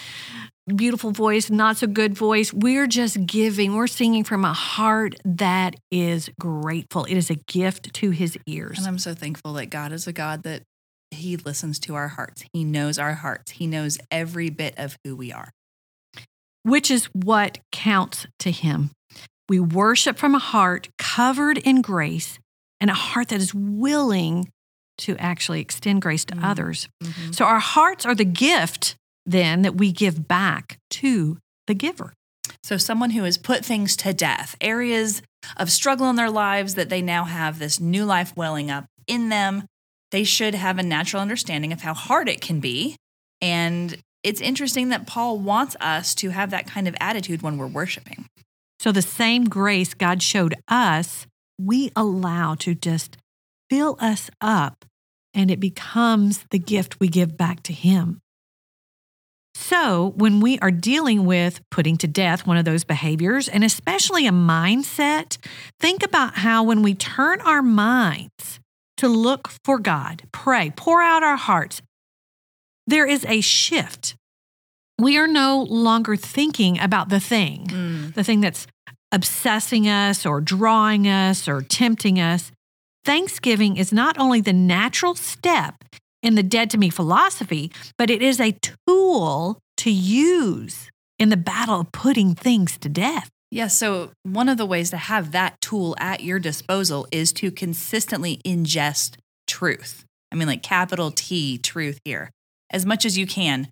beautiful 0.66 1.12
voice, 1.12 1.48
not 1.48 1.78
so 1.78 1.86
good 1.86 2.14
voice. 2.14 2.52
We're 2.52 2.88
just 2.88 3.24
giving, 3.24 3.74
we're 3.74 3.86
singing 3.86 4.24
from 4.24 4.44
a 4.44 4.52
heart 4.52 5.14
that 5.24 5.76
is 5.90 6.28
grateful. 6.38 7.04
It 7.04 7.16
is 7.16 7.30
a 7.30 7.36
gift 7.36 7.94
to 7.94 8.10
his 8.10 8.36
ears. 8.46 8.78
And 8.78 8.86
I'm 8.86 8.98
so 8.98 9.14
thankful 9.14 9.54
that 9.54 9.66
God 9.66 9.92
is 9.92 10.06
a 10.06 10.12
God 10.12 10.42
that 10.42 10.62
He 11.12 11.36
listens 11.36 11.78
to 11.80 11.94
our 11.94 12.08
hearts. 12.08 12.44
He 12.52 12.64
knows 12.64 12.98
our 12.98 13.14
hearts. 13.14 13.52
He 13.52 13.66
knows 13.68 13.96
every 14.10 14.50
bit 14.50 14.74
of 14.76 14.98
who 15.04 15.14
we 15.14 15.32
are. 15.32 15.50
which 16.64 16.90
is 16.90 17.04
what 17.14 17.58
counts 17.70 18.26
to 18.40 18.50
him. 18.50 18.90
We 19.48 19.60
worship 19.60 20.18
from 20.18 20.34
a 20.34 20.38
heart 20.40 20.88
covered 20.98 21.58
in 21.58 21.82
grace 21.82 22.38
and 22.80 22.90
a 22.90 22.94
heart 22.94 23.28
that 23.28 23.40
is 23.40 23.54
willing 23.54 24.50
to 24.98 25.16
actually 25.18 25.60
extend 25.60 26.02
grace 26.02 26.24
to 26.26 26.34
Mm. 26.34 26.44
others. 26.44 26.88
So 27.30 27.44
our 27.44 27.58
hearts 27.60 28.04
are 28.06 28.14
the 28.14 28.24
gift 28.24 28.96
then 29.24 29.62
that 29.62 29.76
we 29.76 29.92
give 29.92 30.26
back 30.28 30.78
to 30.90 31.38
the 31.66 31.74
giver. 31.74 32.12
So, 32.62 32.76
someone 32.76 33.10
who 33.10 33.24
has 33.24 33.38
put 33.38 33.64
things 33.64 33.96
to 33.96 34.12
death, 34.12 34.56
areas 34.60 35.22
of 35.56 35.70
struggle 35.70 36.08
in 36.10 36.16
their 36.16 36.30
lives 36.30 36.74
that 36.74 36.88
they 36.88 37.02
now 37.02 37.24
have 37.24 37.58
this 37.58 37.78
new 37.78 38.04
life 38.04 38.36
welling 38.36 38.70
up 38.70 38.86
in 39.06 39.28
them, 39.28 39.66
they 40.10 40.24
should 40.24 40.54
have 40.54 40.78
a 40.78 40.82
natural 40.82 41.20
understanding 41.22 41.72
of 41.72 41.82
how 41.82 41.94
hard 41.94 42.28
it 42.28 42.40
can 42.40 42.58
be. 42.60 42.96
And 43.40 43.96
it's 44.22 44.40
interesting 44.40 44.88
that 44.88 45.06
Paul 45.06 45.38
wants 45.38 45.76
us 45.80 46.14
to 46.16 46.30
have 46.30 46.50
that 46.50 46.66
kind 46.66 46.88
of 46.88 46.96
attitude 47.00 47.42
when 47.42 47.58
we're 47.58 47.66
worshiping. 47.66 48.26
So 48.86 48.92
the 48.92 49.02
same 49.02 49.46
grace 49.46 49.94
God 49.94 50.22
showed 50.22 50.54
us, 50.68 51.26
we 51.60 51.90
allow 51.96 52.54
to 52.60 52.72
just 52.72 53.16
fill 53.68 53.96
us 53.98 54.30
up 54.40 54.84
and 55.34 55.50
it 55.50 55.58
becomes 55.58 56.44
the 56.52 56.60
gift 56.60 57.00
we 57.00 57.08
give 57.08 57.36
back 57.36 57.64
to 57.64 57.72
Him. 57.72 58.20
So, 59.56 60.12
when 60.16 60.38
we 60.38 60.60
are 60.60 60.70
dealing 60.70 61.26
with 61.26 61.62
putting 61.68 61.96
to 61.96 62.06
death 62.06 62.46
one 62.46 62.58
of 62.58 62.64
those 62.64 62.84
behaviors, 62.84 63.48
and 63.48 63.64
especially 63.64 64.24
a 64.28 64.30
mindset, 64.30 65.36
think 65.80 66.04
about 66.04 66.36
how 66.36 66.62
when 66.62 66.82
we 66.82 66.94
turn 66.94 67.40
our 67.40 67.62
minds 67.62 68.60
to 68.98 69.08
look 69.08 69.50
for 69.64 69.80
God, 69.80 70.22
pray, 70.30 70.72
pour 70.76 71.02
out 71.02 71.24
our 71.24 71.36
hearts, 71.36 71.82
there 72.86 73.06
is 73.06 73.26
a 73.28 73.40
shift. 73.40 74.14
We 74.96 75.18
are 75.18 75.26
no 75.26 75.66
longer 75.68 76.14
thinking 76.14 76.78
about 76.78 77.08
the 77.08 77.20
thing 77.20 77.66
mm. 77.66 78.14
the 78.14 78.24
thing 78.24 78.40
that's 78.40 78.66
obsessing 79.16 79.88
us 79.88 80.26
or 80.26 80.42
drawing 80.42 81.08
us 81.08 81.48
or 81.48 81.62
tempting 81.62 82.20
us. 82.20 82.52
Thanksgiving 83.04 83.78
is 83.78 83.92
not 83.92 84.18
only 84.18 84.42
the 84.42 84.52
natural 84.52 85.14
step 85.14 85.82
in 86.22 86.34
the 86.34 86.42
dead 86.42 86.68
to 86.70 86.78
me 86.78 86.90
philosophy, 86.90 87.72
but 87.96 88.10
it 88.10 88.20
is 88.20 88.40
a 88.40 88.58
tool 88.86 89.58
to 89.78 89.90
use 89.90 90.90
in 91.18 91.30
the 91.30 91.36
battle 91.36 91.80
of 91.80 91.92
putting 91.92 92.34
things 92.34 92.76
to 92.78 92.90
death. 92.90 93.30
Yeah, 93.50 93.68
so 93.68 94.10
one 94.22 94.50
of 94.50 94.58
the 94.58 94.66
ways 94.66 94.90
to 94.90 94.98
have 94.98 95.32
that 95.32 95.60
tool 95.62 95.96
at 95.98 96.22
your 96.22 96.38
disposal 96.38 97.06
is 97.10 97.32
to 97.34 97.50
consistently 97.50 98.40
ingest 98.44 99.16
truth. 99.46 100.04
I 100.30 100.34
mean, 100.34 100.48
like 100.48 100.62
capital 100.62 101.10
T, 101.10 101.56
truth 101.56 101.98
here, 102.04 102.30
as 102.70 102.84
much 102.84 103.06
as 103.06 103.16
you 103.16 103.26
can. 103.26 103.68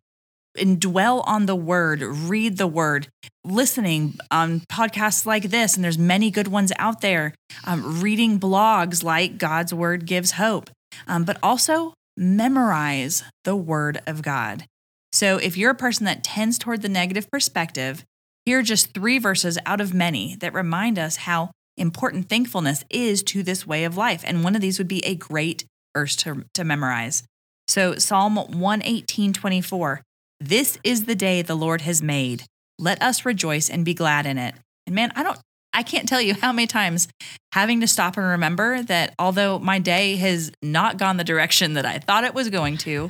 And 0.57 0.81
dwell 0.81 1.21
on 1.21 1.47
the 1.47 1.57
word, 1.57 2.03
read 2.03 2.59
the 2.59 2.67
word, 2.67 3.09
listening 3.45 4.19
on 4.31 4.61
podcasts 4.61 5.27
like 5.27 5.45
this, 5.45 5.75
and 5.75 5.85
there's 5.85 5.99
many 5.99 6.31
good 6.31 6.49
ones 6.49 6.73
out 6.79 7.01
there. 7.01 7.35
Um, 7.65 8.01
reading 8.01 8.39
blogs 8.39 9.03
like 9.03 9.39
God's 9.39 9.75
Word 9.75 10.07
Gives 10.07 10.33
Hope, 10.33 10.71
um, 11.09 11.25
but 11.25 11.39
also 11.43 11.95
memorize 12.17 13.25
the 13.43 13.57
Word 13.57 14.01
of 14.07 14.23
God. 14.23 14.65
So 15.13 15.39
if 15.39 15.57
you're 15.57 15.71
a 15.71 15.77
person 15.77 16.07
that 16.07 16.25
tends 16.25 16.59
toward 16.59 16.83
the 16.83 16.89
negative 16.89 17.31
perspective, 17.31 18.05
here 18.45 18.59
are 18.59 18.63
just 18.63 18.93
three 18.93 19.19
verses 19.19 19.59
out 19.65 19.81
of 19.81 19.95
many 19.95 20.37
that 20.37 20.53
remind 20.53 20.99
us 20.99 21.17
how 21.17 21.51
important 21.77 22.29
thankfulness 22.29 22.85
is 22.91 23.23
to 23.25 23.43
this 23.43 23.67
way 23.67 23.85
of 23.85 23.97
life. 23.97 24.23
And 24.27 24.45
one 24.45 24.55
of 24.55 24.61
these 24.61 24.79
would 24.79 24.89
be 24.89 25.05
a 25.05 25.15
great 25.15 25.65
verse 25.97 26.17
to, 26.17 26.45
to 26.55 26.65
memorize. 26.65 27.23
So 27.69 27.95
Psalm 27.97 28.37
118, 28.37 29.33
24. 29.33 30.03
This 30.47 30.79
is 30.85 31.07
the 31.07 31.15
day 31.15 31.41
the 31.41 31.55
Lord 31.55 31.81
has 31.81 32.03
made. 32.03 32.45
Let 32.79 33.01
us 33.01 33.25
rejoice 33.25 33.71
and 33.71 33.83
be 33.83 33.95
glad 33.95 34.27
in 34.27 34.37
it. 34.37 34.55
And 34.87 34.95
man, 34.95 35.11
I 35.17 35.23
don't 35.23 35.39
I 35.73 35.83
can't 35.83 36.07
tell 36.07 36.21
you 36.21 36.35
how 36.35 36.53
many 36.53 36.67
times 36.67 37.09
having 37.53 37.81
to 37.81 37.87
stop 37.87 38.19
and 38.19 38.27
remember 38.27 38.83
that 38.83 39.15
although 39.19 39.59
my 39.59 39.79
day 39.79 40.17
has 40.17 40.53
not 40.63 40.99
gone 40.99 41.17
the 41.17 41.25
direction 41.25 41.73
that 41.75 41.87
I 41.87 41.99
thought 41.99 42.25
it 42.25 42.35
was 42.35 42.51
going 42.51 42.77
to, 42.79 43.09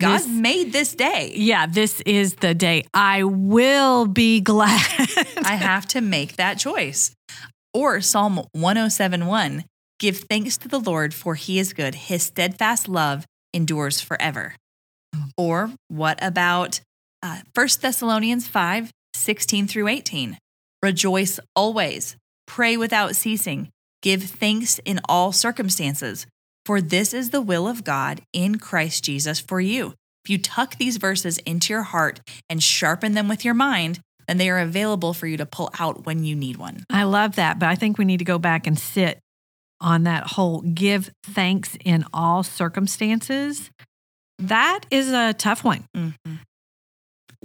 God 0.00 0.18
This- 0.18 0.28
made 0.28 0.72
this 0.72 0.94
day. 0.94 1.32
Yeah, 1.34 1.66
this 1.66 2.00
is 2.02 2.36
the 2.36 2.54
day 2.54 2.84
I 2.94 3.24
will 3.24 4.06
be 4.06 4.40
glad. 4.40 4.80
I 5.44 5.56
have 5.56 5.86
to 5.88 6.00
make 6.00 6.36
that 6.36 6.56
choice. 6.56 7.10
Or 7.74 8.00
Psalm 8.00 8.42
1071 8.52 9.64
Give 9.98 10.18
thanks 10.18 10.56
to 10.58 10.68
the 10.68 10.78
Lord, 10.78 11.14
for 11.14 11.34
he 11.34 11.58
is 11.58 11.72
good. 11.72 11.94
His 11.94 12.22
steadfast 12.22 12.86
love 12.86 13.24
endures 13.52 14.00
forever. 14.00 14.54
Or 15.36 15.72
what 15.88 16.18
about 16.22 16.80
uh, 17.22 17.40
1 17.54 17.68
Thessalonians 17.80 18.46
5 18.46 18.90
16 19.14 19.66
through 19.66 19.88
18? 19.88 20.38
Rejoice 20.82 21.40
always, 21.54 22.16
pray 22.46 22.76
without 22.76 23.16
ceasing, 23.16 23.70
give 24.02 24.22
thanks 24.22 24.78
in 24.84 25.00
all 25.08 25.32
circumstances, 25.32 26.26
for 26.64 26.80
this 26.80 27.14
is 27.14 27.30
the 27.30 27.40
will 27.40 27.66
of 27.66 27.84
God 27.84 28.22
in 28.32 28.58
Christ 28.58 29.04
Jesus 29.04 29.40
for 29.40 29.60
you. 29.60 29.94
If 30.24 30.30
you 30.30 30.38
tuck 30.38 30.76
these 30.76 30.96
verses 30.96 31.38
into 31.38 31.72
your 31.72 31.82
heart 31.82 32.20
and 32.50 32.62
sharpen 32.62 33.14
them 33.14 33.28
with 33.28 33.44
your 33.44 33.54
mind, 33.54 34.00
then 34.26 34.38
they 34.38 34.50
are 34.50 34.58
available 34.58 35.14
for 35.14 35.26
you 35.26 35.36
to 35.36 35.46
pull 35.46 35.70
out 35.78 36.04
when 36.04 36.24
you 36.24 36.34
need 36.34 36.56
one. 36.56 36.84
I 36.90 37.04
love 37.04 37.36
that, 37.36 37.58
but 37.58 37.68
I 37.68 37.76
think 37.76 37.96
we 37.96 38.04
need 38.04 38.18
to 38.18 38.24
go 38.24 38.38
back 38.38 38.66
and 38.66 38.78
sit 38.78 39.20
on 39.80 40.04
that 40.04 40.26
whole 40.28 40.62
give 40.62 41.10
thanks 41.24 41.76
in 41.84 42.04
all 42.12 42.42
circumstances. 42.42 43.70
That 44.38 44.80
is 44.90 45.10
a 45.12 45.32
tough 45.32 45.64
one. 45.64 45.88
Mhm. 45.96 46.14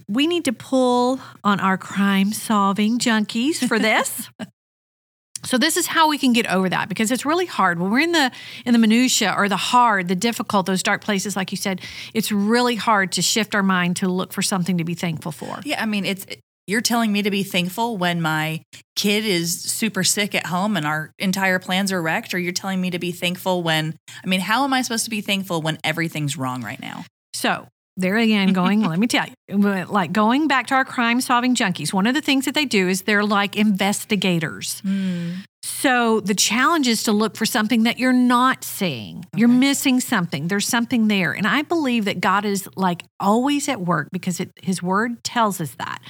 We 0.07 0.27
need 0.27 0.45
to 0.45 0.53
pull 0.53 1.19
on 1.43 1.59
our 1.59 1.77
crime 1.77 2.33
solving 2.33 2.99
junkies 2.99 3.65
for 3.65 3.79
this. 3.79 4.29
so 5.45 5.57
this 5.57 5.77
is 5.77 5.87
how 5.87 6.09
we 6.09 6.17
can 6.17 6.33
get 6.33 6.47
over 6.47 6.69
that 6.69 6.89
because 6.89 7.11
it's 7.11 7.25
really 7.25 7.45
hard 7.45 7.79
when 7.79 7.91
we're 7.91 7.99
in 7.99 8.11
the 8.11 8.31
in 8.65 8.73
the 8.73 8.79
minutia 8.79 9.33
or 9.37 9.47
the 9.47 9.57
hard, 9.57 10.07
the 10.07 10.15
difficult, 10.15 10.65
those 10.65 10.83
dark 10.83 11.01
places 11.03 11.35
like 11.35 11.51
you 11.51 11.57
said, 11.57 11.81
it's 12.13 12.31
really 12.31 12.75
hard 12.75 13.11
to 13.13 13.21
shift 13.21 13.55
our 13.55 13.63
mind 13.63 13.95
to 13.97 14.07
look 14.07 14.33
for 14.33 14.41
something 14.41 14.77
to 14.77 14.83
be 14.83 14.93
thankful 14.95 15.31
for. 15.31 15.59
Yeah, 15.63 15.81
I 15.81 15.85
mean, 15.85 16.05
it's 16.05 16.25
you're 16.67 16.81
telling 16.81 17.11
me 17.11 17.21
to 17.21 17.31
be 17.31 17.43
thankful 17.43 17.97
when 17.97 18.21
my 18.21 18.61
kid 18.95 19.25
is 19.25 19.61
super 19.61 20.03
sick 20.03 20.35
at 20.35 20.45
home 20.45 20.77
and 20.77 20.85
our 20.85 21.11
entire 21.19 21.59
plans 21.59 21.91
are 21.91 22.01
wrecked, 22.01 22.33
or 22.33 22.39
you're 22.39 22.51
telling 22.51 22.79
me 22.79 22.89
to 22.91 22.99
be 22.99 23.11
thankful 23.11 23.63
when, 23.63 23.95
I 24.23 24.27
mean, 24.27 24.41
how 24.41 24.63
am 24.63 24.73
I 24.73 24.81
supposed 24.81 25.05
to 25.05 25.09
be 25.09 25.21
thankful 25.21 25.61
when 25.61 25.79
everything's 25.83 26.37
wrong 26.37 26.63
right 26.63 26.79
now? 26.79 27.05
So, 27.33 27.67
there 27.97 28.17
again, 28.17 28.53
going, 28.53 28.81
let 28.87 28.99
me 28.99 29.07
tell 29.07 29.25
you, 29.27 29.85
like 29.85 30.11
going 30.11 30.47
back 30.47 30.67
to 30.67 30.75
our 30.75 30.85
crime 30.85 31.21
solving 31.21 31.55
junkies, 31.55 31.93
one 31.93 32.07
of 32.07 32.13
the 32.13 32.21
things 32.21 32.45
that 32.45 32.53
they 32.53 32.65
do 32.65 32.87
is 32.87 33.03
they're 33.03 33.25
like 33.25 33.55
investigators. 33.55 34.79
Hmm. 34.81 35.31
So 35.63 36.19
the 36.21 36.33
challenge 36.33 36.87
is 36.87 37.03
to 37.03 37.11
look 37.11 37.37
for 37.37 37.45
something 37.45 37.83
that 37.83 37.99
you're 37.99 38.13
not 38.13 38.63
seeing. 38.63 39.25
You're 39.35 39.47
missing 39.47 39.99
something. 39.99 40.47
There's 40.47 40.67
something 40.67 41.07
there. 41.07 41.33
And 41.33 41.45
I 41.45 41.61
believe 41.61 42.05
that 42.05 42.19
God 42.19 42.45
is 42.45 42.67
like 42.75 43.03
always 43.19 43.69
at 43.69 43.79
work 43.79 44.09
because 44.11 44.39
it, 44.39 44.51
his 44.61 44.81
word 44.81 45.23
tells 45.23 45.61
us 45.61 45.75
that. 45.75 46.01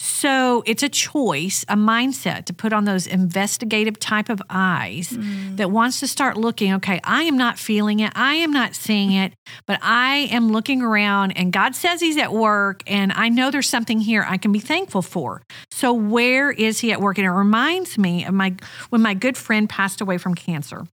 So 0.00 0.62
it's 0.66 0.82
a 0.82 0.88
choice, 0.88 1.64
a 1.68 1.76
mindset 1.76 2.44
to 2.46 2.54
put 2.54 2.72
on 2.72 2.84
those 2.84 3.06
investigative 3.06 3.98
type 3.98 4.28
of 4.28 4.40
eyes 4.48 5.08
mm. 5.10 5.56
that 5.56 5.70
wants 5.70 5.98
to 6.00 6.06
start 6.06 6.36
looking, 6.36 6.72
okay, 6.74 7.00
I 7.02 7.24
am 7.24 7.36
not 7.36 7.58
feeling 7.58 8.00
it. 8.00 8.12
I 8.14 8.34
am 8.34 8.52
not 8.52 8.74
seeing 8.74 9.12
it, 9.12 9.32
but 9.66 9.80
I 9.82 10.28
am 10.30 10.52
looking 10.52 10.82
around 10.82 11.32
and 11.32 11.52
God 11.52 11.74
says 11.74 12.00
he's 12.00 12.16
at 12.16 12.32
work 12.32 12.82
and 12.86 13.12
I 13.12 13.28
know 13.28 13.50
there's 13.50 13.68
something 13.68 14.00
here 14.00 14.24
I 14.28 14.36
can 14.36 14.52
be 14.52 14.60
thankful 14.60 15.02
for. 15.02 15.42
So 15.70 15.92
where 15.92 16.50
is 16.50 16.80
he 16.80 16.92
at 16.92 17.00
work? 17.00 17.18
And 17.18 17.26
it 17.26 17.30
reminds 17.30 17.98
me 17.98 18.24
of 18.24 18.34
my 18.34 18.54
when 18.90 19.02
my 19.02 19.14
good 19.14 19.36
friend 19.36 19.68
passed 19.68 20.00
away 20.00 20.18
from 20.18 20.34
cancer. 20.34 20.86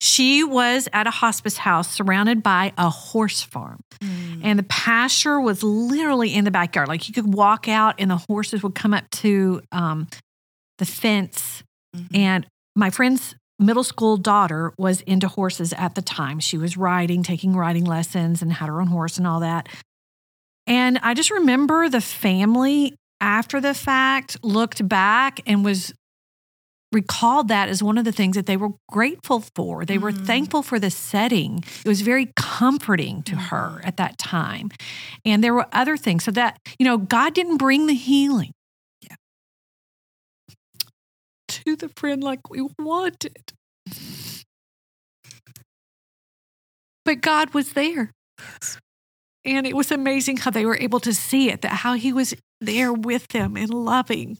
She 0.00 0.44
was 0.44 0.88
at 0.92 1.06
a 1.06 1.10
hospice 1.10 1.56
house 1.56 1.90
surrounded 1.90 2.42
by 2.42 2.72
a 2.76 2.90
horse 2.90 3.42
farm. 3.42 3.80
And 4.42 4.58
the 4.58 4.64
pasture 4.64 5.40
was 5.40 5.62
literally 5.62 6.34
in 6.34 6.44
the 6.44 6.50
backyard. 6.50 6.88
Like 6.88 7.08
you 7.08 7.14
could 7.14 7.32
walk 7.32 7.66
out 7.66 7.94
and 7.98 8.10
the 8.10 8.22
horses 8.28 8.62
would 8.62 8.74
come 8.74 8.92
up 8.92 9.08
to 9.10 9.62
um, 9.72 10.06
the 10.78 10.84
fence. 10.84 11.62
And 12.12 12.46
my 12.74 12.90
friend's 12.90 13.34
middle 13.58 13.84
school 13.84 14.18
daughter 14.18 14.74
was 14.76 15.00
into 15.02 15.28
horses 15.28 15.72
at 15.72 15.94
the 15.94 16.02
time. 16.02 16.40
She 16.40 16.58
was 16.58 16.76
riding, 16.76 17.22
taking 17.22 17.56
riding 17.56 17.84
lessons, 17.84 18.42
and 18.42 18.52
had 18.52 18.68
her 18.68 18.80
own 18.80 18.88
horse 18.88 19.16
and 19.16 19.26
all 19.26 19.40
that. 19.40 19.68
And 20.66 20.98
I 21.02 21.14
just 21.14 21.30
remember 21.30 21.88
the 21.88 22.00
family 22.02 22.94
after 23.20 23.60
the 23.60 23.72
fact 23.72 24.36
looked 24.44 24.86
back 24.86 25.40
and 25.46 25.64
was 25.64 25.94
recalled 26.92 27.48
that 27.48 27.68
as 27.68 27.82
one 27.82 27.98
of 27.98 28.04
the 28.04 28.12
things 28.12 28.36
that 28.36 28.46
they 28.46 28.56
were 28.56 28.70
grateful 28.88 29.40
for. 29.54 29.84
They 29.84 29.98
were 29.98 30.12
Mm. 30.12 30.26
thankful 30.26 30.62
for 30.62 30.78
the 30.78 30.90
setting. 30.90 31.64
It 31.84 31.88
was 31.88 32.00
very 32.00 32.32
comforting 32.36 33.22
to 33.24 33.36
her 33.36 33.80
at 33.84 33.96
that 33.96 34.18
time. 34.18 34.70
And 35.24 35.42
there 35.42 35.52
were 35.52 35.66
other 35.72 35.96
things. 35.96 36.24
So 36.24 36.30
that, 36.32 36.58
you 36.78 36.84
know, 36.86 36.96
God 36.96 37.34
didn't 37.34 37.56
bring 37.58 37.86
the 37.86 37.94
healing. 37.94 38.52
Yeah. 39.02 39.16
To 41.48 41.76
the 41.76 41.90
friend 41.96 42.22
like 42.22 42.48
we 42.48 42.66
wanted. 42.78 43.52
But 47.04 47.20
God 47.20 47.54
was 47.54 47.72
there. 47.72 48.12
And 49.44 49.66
it 49.66 49.76
was 49.76 49.92
amazing 49.92 50.38
how 50.38 50.50
they 50.50 50.66
were 50.66 50.76
able 50.76 50.98
to 51.00 51.14
see 51.14 51.50
it, 51.50 51.60
that 51.62 51.70
how 51.70 51.94
he 51.94 52.12
was 52.12 52.34
there 52.60 52.92
with 52.92 53.28
them 53.28 53.56
and 53.56 53.70
loving 53.70 54.38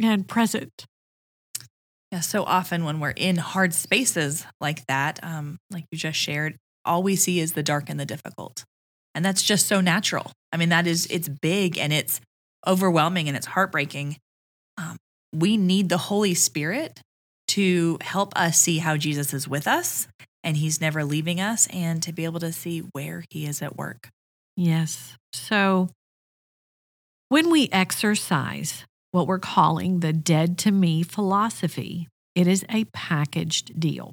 and 0.00 0.26
present. 0.26 0.86
Yeah, 2.12 2.20
so 2.20 2.42
often 2.44 2.84
when 2.84 3.00
we're 3.00 3.10
in 3.10 3.36
hard 3.36 3.74
spaces 3.74 4.46
like 4.60 4.86
that, 4.86 5.20
um, 5.22 5.58
like 5.70 5.84
you 5.90 5.98
just 5.98 6.18
shared, 6.18 6.56
all 6.84 7.02
we 7.02 7.16
see 7.16 7.38
is 7.38 7.52
the 7.52 7.62
dark 7.62 7.90
and 7.90 8.00
the 8.00 8.06
difficult. 8.06 8.64
And 9.14 9.24
that's 9.24 9.42
just 9.42 9.66
so 9.66 9.80
natural. 9.80 10.32
I 10.52 10.56
mean, 10.56 10.70
that 10.70 10.86
is, 10.86 11.06
it's 11.10 11.28
big 11.28 11.76
and 11.76 11.92
it's 11.92 12.20
overwhelming 12.66 13.28
and 13.28 13.36
it's 13.36 13.46
heartbreaking. 13.46 14.16
Um, 14.78 14.96
we 15.34 15.56
need 15.56 15.88
the 15.90 15.98
Holy 15.98 16.34
Spirit 16.34 17.00
to 17.48 17.98
help 18.00 18.32
us 18.36 18.58
see 18.58 18.78
how 18.78 18.96
Jesus 18.96 19.34
is 19.34 19.46
with 19.46 19.66
us 19.66 20.08
and 20.44 20.56
he's 20.56 20.80
never 20.80 21.04
leaving 21.04 21.40
us 21.40 21.66
and 21.68 22.02
to 22.02 22.12
be 22.12 22.24
able 22.24 22.40
to 22.40 22.52
see 22.52 22.80
where 22.92 23.24
he 23.30 23.44
is 23.44 23.60
at 23.60 23.76
work. 23.76 24.08
Yes. 24.56 25.16
So 25.32 25.90
when 27.28 27.50
we 27.50 27.68
exercise 27.70 28.84
what 29.12 29.26
we're 29.26 29.38
calling 29.38 30.00
the 30.00 30.12
dead 30.12 30.58
to 30.58 30.70
me 30.70 31.02
philosophy, 31.02 32.08
it 32.34 32.46
is 32.46 32.64
a 32.68 32.84
packaged 32.86 33.78
deal. 33.80 34.12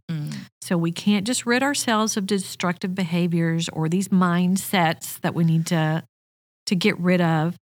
So 0.62 0.78
we 0.78 0.92
can't 0.92 1.28
just 1.28 1.46
rid 1.46 1.62
ourselves 1.62 2.18
of 2.18 2.26
destructive 2.26 2.96
behaviors 2.96 3.70
or 3.70 3.88
these 3.88 4.08
mindsets 4.08 5.20
that 5.22 5.36
we 5.36 5.44
need 5.44 5.68
to 5.68 6.04
to 6.66 6.76
get 6.76 6.98
rid 7.00 7.22
of. 7.22 7.56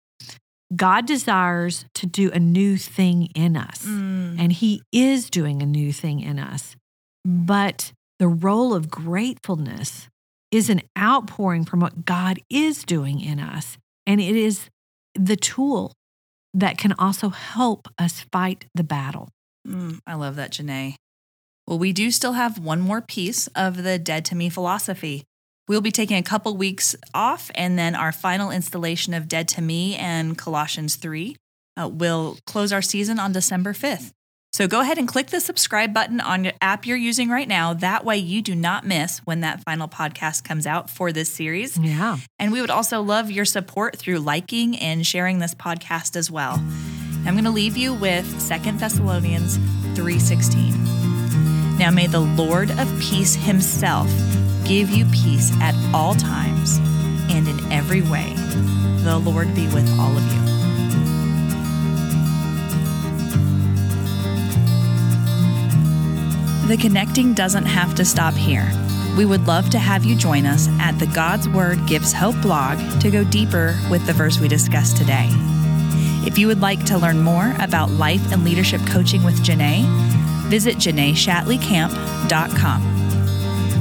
God 0.77 1.07
desires 1.07 1.87
to 1.95 2.07
do 2.07 2.31
a 2.31 2.39
new 2.39 2.77
thing 2.77 3.31
in 3.35 3.57
us. 3.57 3.85
Mm. 3.85 4.39
And 4.39 4.53
he 4.53 4.83
is 4.93 5.31
doing 5.31 5.63
a 5.63 5.67
new 5.67 5.93
thing 5.93 6.21
in 6.21 6.39
us. 6.39 6.77
But 7.25 7.93
the 8.19 8.29
role 8.29 8.75
of 8.75 8.91
gratefulness 8.91 10.09
is 10.53 10.69
an 10.69 10.83
outpouring 10.99 11.65
from 11.65 11.81
what 11.81 12.05
God 12.05 12.39
is 12.51 12.85
doing 12.85 13.21
in 13.21 13.41
us. 13.41 13.79
And 14.07 14.21
it 14.21 14.37
is 14.37 14.69
the 15.15 15.37
tool 15.37 15.93
that 16.55 16.79
can 16.79 16.93
also 16.99 17.31
help 17.31 17.89
us 17.99 18.25
fight 18.33 18.67
the 18.75 18.85
battle. 18.85 19.29
Mm, 19.67 20.01
I 20.07 20.15
love 20.15 20.37
that, 20.37 20.53
Janae. 20.53 20.95
Well, 21.67 21.79
we 21.79 21.93
do 21.93 22.11
still 22.11 22.33
have 22.33 22.59
one 22.59 22.81
more 22.81 23.01
piece 23.01 23.47
of 23.49 23.83
the 23.83 23.99
Dead 23.99 24.25
to 24.27 24.35
Me 24.35 24.49
philosophy. 24.49 25.25
We'll 25.69 25.81
be 25.81 25.93
taking 25.93 26.17
a 26.17 26.23
couple 26.23 26.57
weeks 26.57 26.97
off, 27.15 27.51
and 27.55 27.79
then 27.79 27.95
our 27.95 28.11
final 28.11 28.51
installation 28.51 29.15
of 29.15 29.29
Dead 29.29 29.47
to 29.49 29.63
Me 29.63 29.95
and 29.95 30.37
Colossians 30.37 30.97
3 30.97 31.37
uh, 31.81 31.89
will 31.89 32.39
close 32.47 32.73
our 32.73 32.83
season 32.83 33.21
on 33.21 33.33
December 33.33 33.73
5th. 33.73 34.11
So 34.53 34.67
go 34.67 34.81
ahead 34.81 34.99
and 34.99 35.07
click 35.07 35.29
the 35.29 35.39
subscribe 35.41 35.95
button 35.95 36.21
on 36.21 36.43
your 36.43 36.53
app 36.61 36.85
you're 36.85 36.97
using 36.97 37.29
right 37.29 37.47
now. 37.47 37.73
That 37.73 38.05
way, 38.05 38.17
you 38.19 38.43
do 38.43 38.57
not 38.57 38.85
miss 38.85 39.19
when 39.21 39.41
that 39.41 39.63
final 39.63 39.87
podcast 39.89 40.43
comes 40.43 40.67
out 40.67 40.91
for 40.91 41.13
this 41.13 41.33
series. 41.33 41.79
Yeah. 41.79 42.19
And 42.39 42.51
we 42.51 42.61
would 42.61 42.71
also 42.71 43.01
love 43.01 43.31
your 43.31 43.45
support 43.45 43.97
through 43.97 44.19
liking 44.19 44.77
and 44.77 45.07
sharing 45.07 45.39
this 45.39 45.55
podcast 45.55 46.17
as 46.17 46.31
well. 46.33 46.55
I'm 47.25 47.35
going 47.35 47.45
to 47.45 47.51
leave 47.51 47.77
you 47.77 47.95
with 47.95 48.27
2 48.49 48.79
Thessalonians 48.79 49.59
3:16. 49.95 51.79
Now 51.79 51.91
may 51.91 52.09
the 52.09 52.21
Lord 52.21 52.71
of 52.73 53.01
peace 53.01 53.35
himself 53.35 54.09
give 54.65 54.91
you 54.91 55.05
peace 55.07 55.53
at 55.61 55.75
all 55.95 56.15
times 56.15 56.79
and 57.31 57.47
in 57.47 57.73
every 57.73 58.03
way. 58.03 58.35
The 59.05 59.19
Lord 59.19 59.55
be 59.55 59.67
with 59.69 59.89
all 59.99 60.17
of 60.17 60.33
you. 60.33 60.60
The 66.71 66.77
connecting 66.77 67.35
doesn't 67.35 67.67
have 67.67 67.97
to 67.97 68.05
stop 68.05 68.35
here. 68.35 68.71
We 69.19 69.25
would 69.25 69.49
love 69.49 69.71
to 69.71 69.79
have 69.81 70.05
you 70.05 70.15
join 70.15 70.47
us 70.47 70.69
at 70.79 70.97
the 71.01 71.09
God's 71.09 71.49
Word 71.49 71.85
Gives 71.89 72.13
Hope 72.13 72.41
blog 72.41 72.79
to 73.01 73.11
go 73.11 73.25
deeper 73.25 73.77
with 73.91 74.07
the 74.07 74.13
verse 74.13 74.39
we 74.39 74.47
discussed 74.47 74.97
today. 74.97 75.27
If 76.25 76.39
you 76.39 76.47
would 76.47 76.61
like 76.61 76.85
to 76.85 76.97
learn 76.97 77.23
more 77.23 77.57
about 77.59 77.91
life 77.91 78.31
and 78.31 78.45
leadership 78.45 78.81
coaching 78.87 79.25
with 79.25 79.43
Janae, 79.43 79.83
visit 80.49 80.77
janaeshatleycamp.com. 80.77 82.83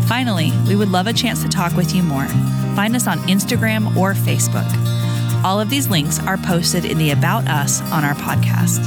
Finally, 0.07 0.51
we 0.67 0.75
would 0.75 0.89
love 0.89 1.05
a 1.05 1.13
chance 1.13 1.43
to 1.43 1.47
talk 1.47 1.75
with 1.75 1.93
you 1.93 2.01
more. 2.01 2.25
Find 2.75 2.95
us 2.95 3.05
on 3.05 3.19
Instagram 3.27 3.95
or 3.95 4.15
Facebook. 4.15 4.65
All 5.43 5.61
of 5.61 5.69
these 5.69 5.89
links 5.89 6.19
are 6.21 6.37
posted 6.37 6.85
in 6.85 6.97
the 6.97 7.11
About 7.11 7.47
Us 7.47 7.83
on 7.91 8.03
our 8.03 8.15
podcast. 8.15 8.83